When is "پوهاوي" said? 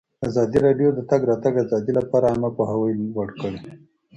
2.57-2.91